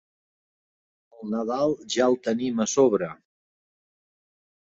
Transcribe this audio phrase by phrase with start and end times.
[1.17, 3.09] El Nadal ja el tenim a sobre.